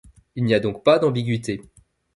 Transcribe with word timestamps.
Il 0.35 0.45
n'y 0.45 0.55
a 0.55 0.59
donc 0.59 0.83
pas 0.83 0.97
d'ambiguïté. 0.97 1.61